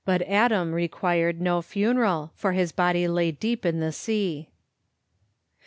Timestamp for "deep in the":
3.29-3.91